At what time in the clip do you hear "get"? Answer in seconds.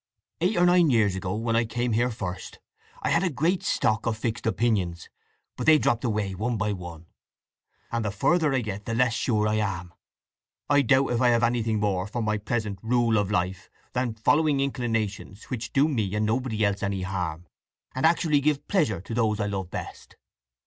8.61-8.85